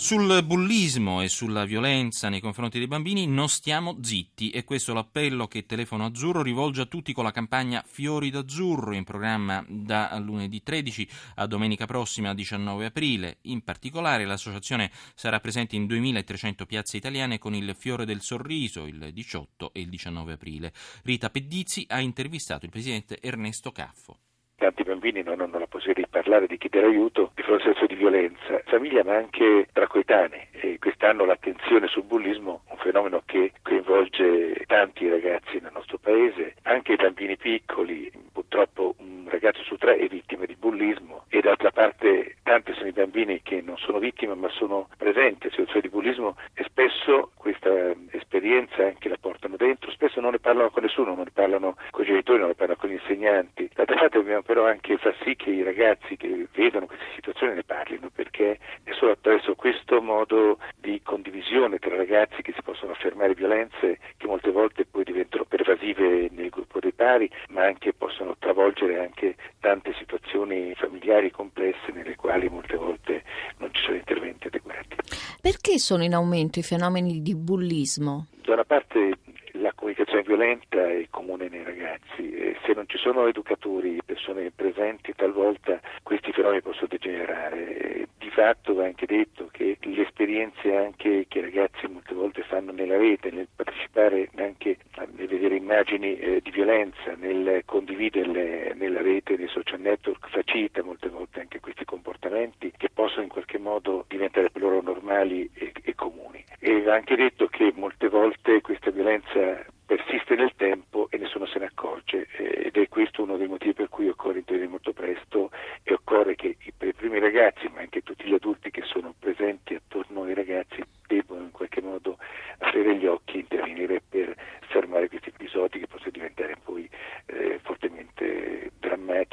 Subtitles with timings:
[0.00, 4.94] Sul bullismo e sulla violenza nei confronti dei bambini non stiamo zitti e questo è
[4.94, 10.18] l'appello che Telefono Azzurro rivolge a tutti con la campagna Fiori d'Azzurro in programma da
[10.18, 13.38] lunedì 13 a domenica prossima 19 aprile.
[13.42, 19.10] In particolare l'associazione sarà presente in 2300 piazze italiane con il Fiore del Sorriso il
[19.12, 20.72] 18 e il 19 aprile.
[21.02, 24.16] Rita Pedizzi ha intervistato il presidente Ernesto Caffo
[24.60, 27.86] tanti bambini non hanno la possibilità di parlare, di chiedere aiuto di fronte a senso
[27.86, 30.48] di violenza, famiglia ma anche tra coetanei.
[30.50, 36.92] E quest'anno l'attenzione sul bullismo, un fenomeno che coinvolge tanti ragazzi nel nostro paese, anche
[36.92, 41.24] i bambini piccoli, purtroppo un ragazzo su tre è vittima di bullismo.
[41.28, 45.52] E d'altra parte tanti sono i bambini che non sono vittime ma sono presenti in
[45.52, 50.70] situazioni di bullismo e spesso questa esperienza anche la portano dentro, spesso non ne parlano
[50.70, 53.70] con nessuno, non ne parlano con i genitori, non ne parlano con gli insegnanti.
[53.72, 57.62] D'altra parte dobbiamo però anche far sì che i ragazzi che vedono queste situazioni ne
[57.62, 63.34] parlino perché è solo attraverso questo modo di condivisione tra ragazzi che si possono affermare
[63.34, 68.98] violenze che molte volte poi diventano pervasive nel gruppo dei pari ma anche possono travolgere
[68.98, 73.22] anche tante situazioni familiari complesse nelle quali molte volte
[73.58, 74.96] non ci sono interventi adeguati.
[75.40, 78.26] Perché sono in aumento i fenomeni di bullismo?
[78.42, 79.18] Da una parte
[79.52, 85.12] la comunicazione violenta è comune nei ragazzi e se non ci sono educatori, persone presenti,
[85.14, 88.08] talvolta questi fenomeni possono degenerare.
[88.30, 92.70] Di fatto va anche detto che le esperienze anche che i ragazzi molte volte fanno
[92.70, 94.76] nella rete, nel partecipare anche
[95.16, 101.08] nel vedere immagini eh, di violenza, nel condividerle nella rete, nei social network, facilita molte
[101.08, 105.94] volte anche questi comportamenti che possono in qualche modo diventare per loro normali e, e
[105.96, 106.44] comuni.
[106.60, 111.58] E va anche detto che molte volte questa violenza persiste nel tempo e nessuno se
[111.58, 115.50] ne accorge ed è questo uno dei motivi per cui occorre intervenire molto presto
[115.82, 119.74] e occorre che per i primi ragazzi ma anche tutti gli adulti che sono presenti
[119.74, 122.18] attorno ai ragazzi debbano in qualche modo
[122.58, 124.36] aprire gli occhi e intervenire per
[124.68, 126.88] fermare questi episodi che possono diventare poi
[127.26, 128.70] eh, fortemente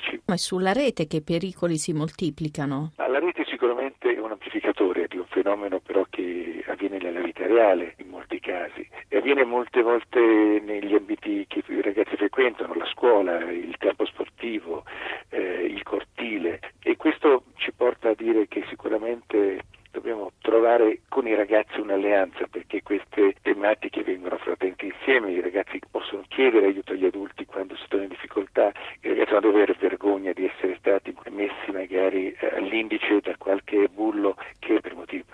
[0.00, 0.22] drammatici.
[0.26, 2.92] Ma è sulla rete che i pericoli si moltiplicano?
[2.96, 7.94] La rete sicuramente è un amplificatore di un fenomeno però che avviene nella vita reale
[7.98, 10.20] in molti casi e avviene molte volte
[10.64, 14.84] negli ambiti che i ragazzi frequentano, la scuola, il campo sportivo,
[15.30, 21.34] eh, il cortile e questo ci porta a dire che sicuramente dobbiamo trovare con i
[21.34, 27.44] ragazzi un'alleanza perché queste tematiche vengono affrontate insieme, i ragazzi possono chiedere aiuto agli adulti
[27.44, 28.72] quando si trovano in difficoltà,
[29.02, 33.88] i ragazzi non devono avere vergogna di essere stati messi magari eh, all'indice da qualche
[33.88, 35.24] bullo che per motivi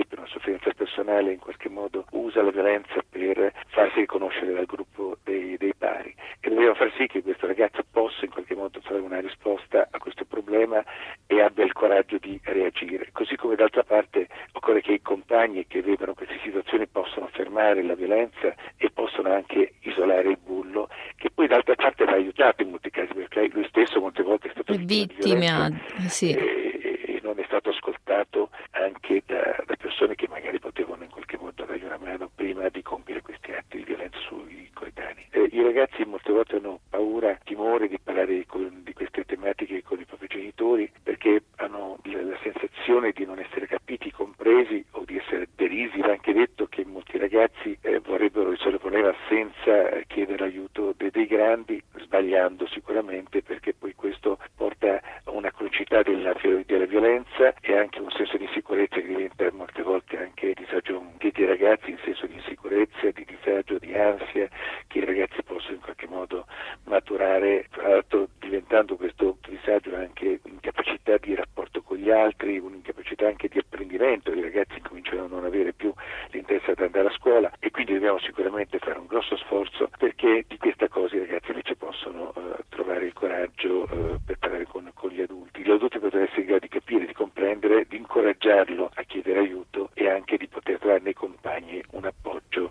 [0.00, 4.66] personali, per una sofferenza personale in qualche modo usa la violenza per farsi riconoscere dal
[4.66, 8.80] gruppo dei, dei pari e dobbiamo far sì che questo ragazzo possa in qualche modo
[8.80, 10.82] trovare una risposta a questo problema
[11.26, 15.82] e abbia il coraggio di reagire, così come d'altra parte occorre che i compagni che
[15.82, 21.46] vedono queste situazioni possano fermare la violenza e possano anche isolare il bullo, che poi
[21.46, 25.70] d'altra parte va aiutato in molti casi, perché lui stesso molte volte è stato vittima
[26.08, 26.32] sì.
[26.32, 31.36] e, e, non è stato ascoltato anche da, da persone che magari potevano in qualche
[31.36, 35.26] modo dargli una mano prima di compiere questi atti di violenza sui coetanei.
[35.30, 35.62] Eh, I
[36.00, 40.26] ragazzi molte volte hanno paura, timore di parlare con, di queste tematiche con i propri
[40.28, 46.00] genitori perché hanno la, sensazione di non essere capiti, compresi o di essere derisi.
[46.00, 50.94] Va anche detto che molti ragazzi eh, vorrebbero risolvere il problema senza eh, chiedere aiuto
[50.96, 56.34] dei, dei grandi, sbagliando sicuramente perché poi questo porta a una cronicità della,
[56.64, 61.46] della violenza e anche un senso di insicurezza che diventa molte volte anche disagio dei
[61.46, 64.48] ragazzi in senso di insicurezza, di disagio, di ansia
[64.86, 66.46] che i ragazzi possono in qualche modo
[66.84, 73.46] maturare, tra l'altro diventando questo disagio anche un'incapacità di rapporto con gli altri, un'incapacità anche
[73.46, 75.92] di apprendimento, i ragazzi cominciano a non avere più
[76.30, 80.58] l'interesse ad andare a scuola e quindi dobbiamo sicuramente fare un grosso sforzo perché di
[80.58, 85.10] questa cosa i ragazzi invece possono uh, trovare il coraggio uh, per parlare con, con,
[85.10, 85.62] gli adulti.
[85.62, 89.90] Gli adulti potrebbero essere in grado di capire, di comprendere, di incoraggiarlo a chiedere aiuto
[89.94, 92.70] e anche di poter trovare nei compagni un appoggio.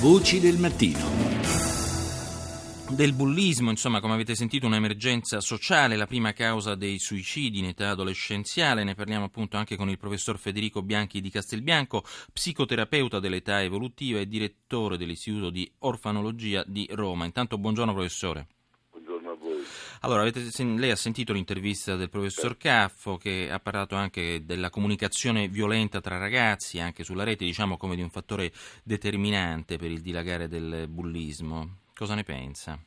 [0.00, 1.75] Voci del mattino
[2.96, 7.90] del bullismo, insomma, come avete sentito, un'emergenza sociale, la prima causa dei suicidi in età
[7.90, 8.84] adolescenziale.
[8.84, 12.02] Ne parliamo appunto anche con il professor Federico Bianchi di Castelbianco,
[12.32, 17.26] psicoterapeuta dell'età evolutiva e direttore dell'Istituto di Orfanologia di Roma.
[17.26, 18.46] Intanto, buongiorno professore.
[18.92, 19.62] Buongiorno a voi.
[20.00, 22.56] Allora, avete, lei ha sentito l'intervista del professor.
[22.56, 27.94] Caffo che ha parlato anche della comunicazione violenta tra ragazzi, anche sulla rete, diciamo come
[27.94, 28.50] di un fattore
[28.82, 31.84] determinante per il dilagare del bullismo.
[31.96, 32.78] Cosa ne pensa?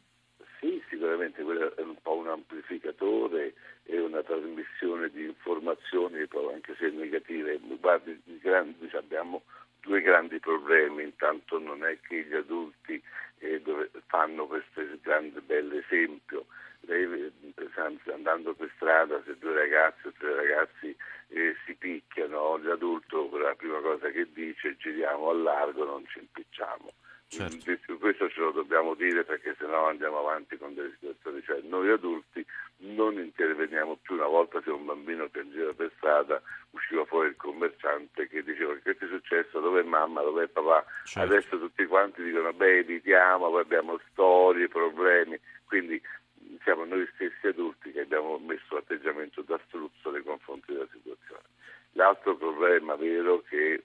[0.60, 6.92] Sì, sicuramente quello è un po' un amplificatore e una trasmissione di informazioni, anche se
[6.92, 7.60] negative.
[7.80, 9.42] Guardi, grandi- abbiamo
[9.82, 11.02] due grandi problemi.
[11.02, 13.02] Intanto non è che gli adulti
[13.40, 13.60] eh,
[14.06, 16.46] fanno questo grande bell'esempio.
[16.82, 20.96] Lei, eh, andando per strada, se due ragazzi o tre ragazzi
[21.30, 26.94] eh, si picchiano, l'adulto la prima cosa che dice giriamo al largo, non ci impicciamo.
[27.30, 27.98] Certo.
[28.00, 32.44] Questo ce lo dobbiamo dire perché sennò andiamo avanti con delle situazioni, cioè noi adulti
[32.78, 34.16] non interveniamo più.
[34.16, 36.42] Una volta se un bambino piangeva per strada
[36.72, 41.32] usciva fuori il commerciante che diceva che ti è successo, dov'è mamma, dov'è papà, Certo.
[41.32, 46.02] adesso tutti quanti dicono beh evitiamo, poi abbiamo storie, problemi, quindi
[46.64, 51.44] siamo noi stessi adulti che abbiamo messo atteggiamento da struzzo nei confronti della situazione.
[51.92, 53.84] L'altro problema vero che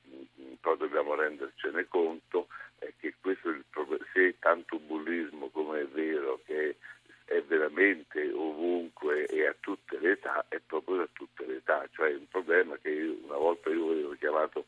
[0.61, 2.49] poi dobbiamo rendercene conto
[2.79, 6.76] è che questo è il prob- se tanto bullismo come è vero che
[7.25, 12.11] è veramente ovunque e a tutte le età, è proprio a tutte le età, cioè
[12.11, 14.67] è un problema che io- una volta io avevo chiamato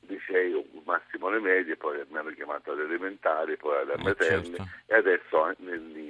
[0.00, 4.70] liceo, massimo le medie, poi mi hanno chiamato alle elementari, poi alle Eh, materne certo.
[4.84, 6.04] e adesso nel nido.
[6.04, 6.05] P-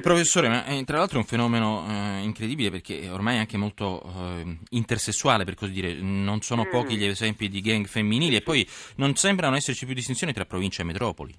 [0.00, 4.02] Professore, ma eh, tra l'altro è un fenomeno eh, incredibile perché ormai è anche molto
[4.02, 5.94] eh, intersessuale, per così dire.
[5.94, 6.70] Non sono Mm.
[6.70, 8.66] pochi gli esempi di gang femminili e poi
[8.96, 11.34] non sembrano esserci più distinzioni tra province e metropoli.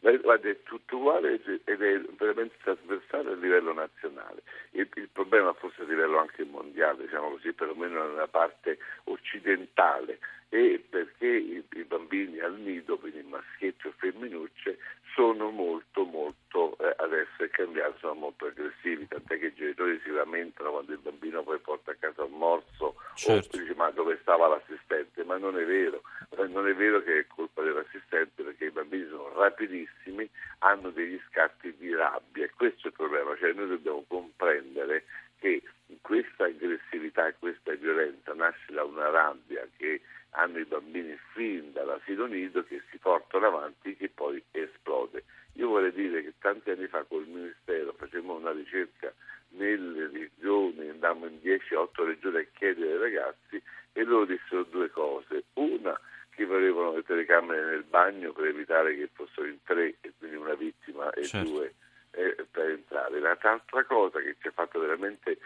[0.00, 4.42] Beh, Guarda, è tutto uguale ed è veramente trasversale a livello nazionale.
[4.72, 10.18] Il, il problema forse a livello anche mondiale, diciamo così, perlomeno nella parte occidentale,
[10.48, 14.78] è perché i, i bambini al nido, quindi maschietti o femminucce,
[15.14, 20.10] sono molto molto, eh, adesso è cambiato, sono molto aggressivi, tant'è che i genitori si
[20.10, 23.56] lamentano quando il bambino poi porta a casa un morso Certo.
[23.56, 25.24] o dice ma dove stava l'assistente?
[25.24, 26.02] Ma non è vero,
[26.36, 30.28] Eh, non è vero che è colpa dell'assistente perché i bambini sono rapidissimi,
[30.60, 35.04] hanno degli scatti di rabbia e questo è il problema, cioè noi dobbiamo comprendere
[35.38, 35.62] che
[36.00, 40.00] questa aggressività e questa violenza nasce da una rabbia che
[40.30, 45.24] hanno i bambini fin dall'asilo nido che si portano avanti che poi esplode.
[45.54, 49.12] Io vorrei dire che tanti anni fa col Ministero facemmo una ricerca
[49.50, 53.60] nelle regioni, andammo in 10-8 regioni a chiedere ai ragazzi
[53.92, 55.44] e loro dissero due cose.
[55.54, 55.98] Una,
[56.30, 60.54] che volevano le telecamere nel bagno per evitare che fossero in tre e quindi una
[60.54, 61.50] vittima e Certo.
[61.50, 61.74] due
[62.12, 63.20] eh, per entrare.
[63.20, 65.38] L'altra cosa che ci ha fatto veramente,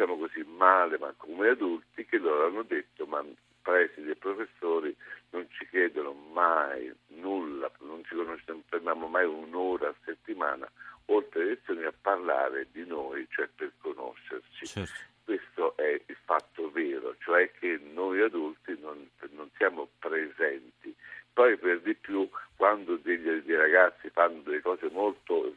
[0.00, 3.22] diciamo così, male, ma come adulti, che loro hanno detto, ma
[3.60, 4.96] presidi e professori
[5.30, 10.70] non ci chiedono mai nulla, non ci conosciamo, prendiamo mai un'ora a settimana,
[11.06, 14.66] oltre alle lezioni, a parlare di noi, cioè per conoscerci.
[14.66, 15.08] Certo.
[15.22, 20.96] Questo è il fatto vero, cioè che noi adulti non, non siamo presenti.
[21.32, 25.52] Poi per di più, quando degli, dei ragazzi fanno delle cose molto,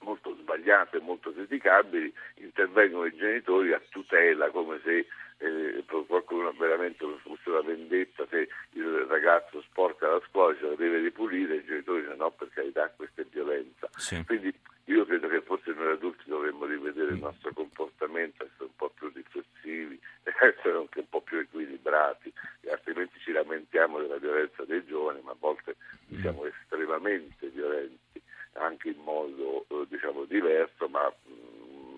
[0.00, 5.06] molto sbagliate, molto criticabili, intervengono i genitori a tutela, come se
[5.38, 11.00] eh, qualcuno veramente fosse una vendetta, se il ragazzo sporca la scuola ce la deve
[11.00, 13.88] ripulire, i genitori dicono no, per carità, questa è violenza.
[13.96, 14.24] Sì.
[14.24, 14.52] Quindi
[14.84, 19.10] io credo che forse noi adulti dovremmo rivedere il nostro comportamento, essere un po' più
[19.14, 22.32] riflessivi, essere anche un po' più equilibrati,
[22.70, 25.76] altrimenti ci lamentiamo della violenza dei giovani, ma a volte
[26.14, 26.20] Mm.
[26.20, 28.22] siamo estremamente violenti,
[28.54, 31.96] anche in modo eh, diciamo diverso, ma, mm,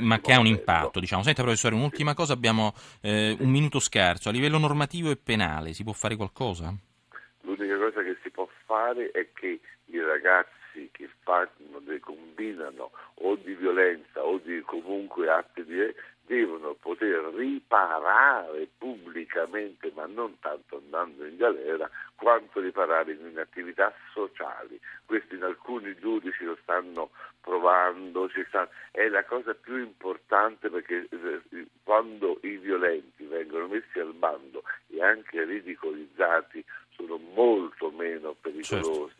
[0.00, 1.22] Ma, che ha un impatto, diciamo.
[1.22, 4.28] Senta, professore, un'ultima cosa, abbiamo eh, un minuto scarso.
[4.28, 6.74] A livello normativo e penale si può fare qualcosa?
[7.42, 11.48] L'unica cosa che si può fare è che i ragazzi che fanno,
[12.00, 12.90] combinano
[13.22, 15.78] o di violenza o di comunque atti di
[16.30, 24.78] devono poter riparare pubblicamente, ma non tanto andando in galera, quanto riparare in attività sociali.
[25.04, 27.10] Questo in alcuni giudici lo stanno
[27.40, 33.98] provando, ci sta- è la cosa più importante perché eh, quando i violenti vengono messi
[33.98, 39.19] al bando e anche ridicolizzati sono molto meno pericolosi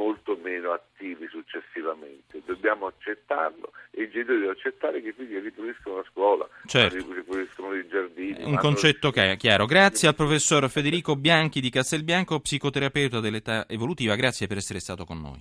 [0.00, 2.40] molto meno attivi successivamente.
[2.46, 7.12] Dobbiamo accettarlo e i genitori devono accettare che i figli ripuliscono la scuola, Certo.
[7.12, 8.42] ripuliscono i giardini.
[8.44, 9.66] Un concetto che è chiaro.
[9.66, 14.14] Grazie al professor Federico Bianchi di Castelbianco, psicoterapeuta dell'età evolutiva.
[14.14, 15.38] Grazie per essere stato con noi.